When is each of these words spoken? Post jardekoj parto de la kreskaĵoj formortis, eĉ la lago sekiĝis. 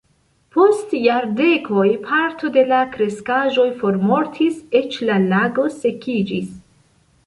Post 0.53 0.95
jardekoj 1.07 1.83
parto 2.07 2.51
de 2.57 2.65
la 2.73 2.81
kreskaĵoj 2.97 3.69
formortis, 3.85 4.61
eĉ 4.85 5.01
la 5.09 5.23
lago 5.31 5.73
sekiĝis. 5.81 6.55